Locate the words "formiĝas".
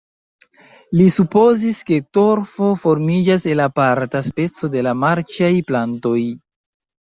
2.85-3.45